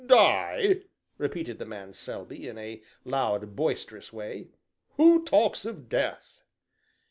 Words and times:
"Die!" 0.03 0.81
repeated 1.19 1.59
the 1.59 1.65
man 1.67 1.93
Selby, 1.93 2.47
in 2.47 2.57
a 2.57 2.81
loud, 3.05 3.55
boisterous 3.55 4.11
way. 4.11 4.47
"Who 4.97 5.23
talks 5.23 5.63
of 5.63 5.89
death?" 5.89 6.41